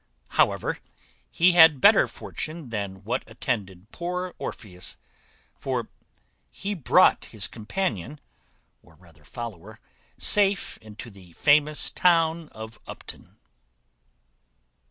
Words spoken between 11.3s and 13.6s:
famous town of Upton.